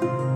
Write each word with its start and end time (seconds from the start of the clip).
Bye. 0.00 0.35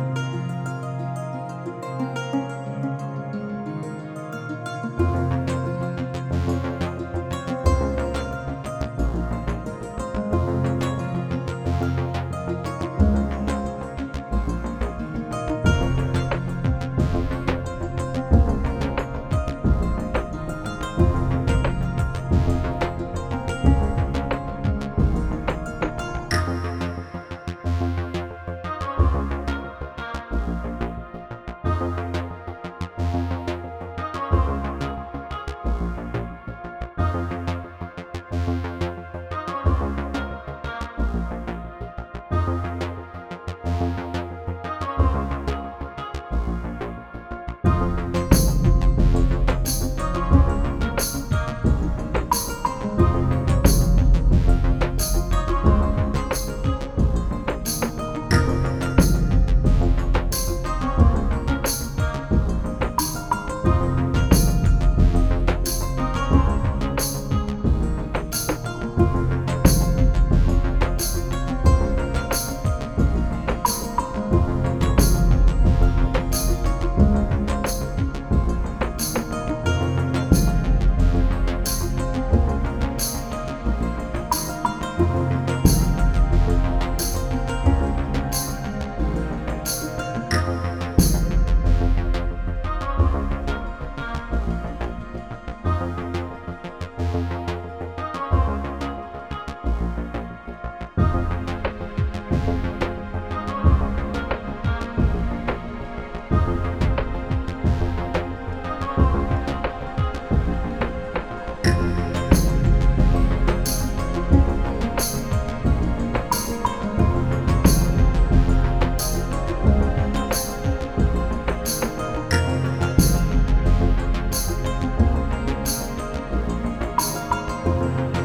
Bye. 127.97 128.20